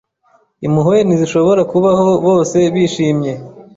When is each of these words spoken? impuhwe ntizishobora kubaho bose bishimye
impuhwe 0.65 0.97
ntizishobora 1.03 1.61
kubaho 1.71 2.09
bose 2.25 2.57
bishimye 2.73 3.33